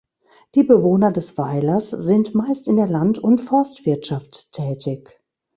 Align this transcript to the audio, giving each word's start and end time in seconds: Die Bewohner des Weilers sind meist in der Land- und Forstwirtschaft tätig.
Die 0.55 0.63
Bewohner 0.63 1.11
des 1.11 1.37
Weilers 1.37 1.91
sind 1.91 2.33
meist 2.33 2.67
in 2.67 2.75
der 2.75 2.87
Land- 2.87 3.19
und 3.19 3.39
Forstwirtschaft 3.39 4.51
tätig. 4.51 5.21